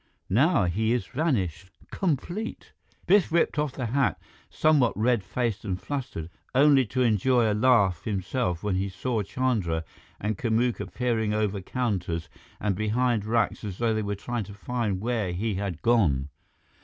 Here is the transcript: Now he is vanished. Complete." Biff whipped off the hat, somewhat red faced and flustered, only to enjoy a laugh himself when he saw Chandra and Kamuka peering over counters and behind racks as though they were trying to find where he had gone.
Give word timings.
Now 0.31 0.63
he 0.63 0.93
is 0.93 1.05
vanished. 1.05 1.69
Complete." 1.91 2.73
Biff 3.05 3.31
whipped 3.31 3.59
off 3.59 3.73
the 3.73 3.85
hat, 3.85 4.19
somewhat 4.49 4.97
red 4.97 5.23
faced 5.23 5.63
and 5.63 5.79
flustered, 5.79 6.31
only 6.55 6.87
to 6.87 7.03
enjoy 7.03 7.51
a 7.51 7.53
laugh 7.53 8.03
himself 8.05 8.63
when 8.63 8.77
he 8.77 8.89
saw 8.89 9.21
Chandra 9.21 9.83
and 10.19 10.39
Kamuka 10.39 10.87
peering 10.91 11.35
over 11.35 11.61
counters 11.61 12.29
and 12.59 12.75
behind 12.75 13.25
racks 13.25 13.63
as 13.63 13.77
though 13.77 13.93
they 13.93 14.01
were 14.01 14.15
trying 14.15 14.45
to 14.45 14.55
find 14.55 15.01
where 15.01 15.33
he 15.33 15.53
had 15.53 15.83
gone. 15.83 16.29